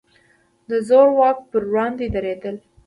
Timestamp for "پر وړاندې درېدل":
1.51-2.55